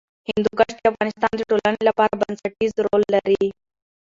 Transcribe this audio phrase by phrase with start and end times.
[0.29, 3.45] هندوکش د افغانستان د ټولنې لپاره بنسټيز رول لري.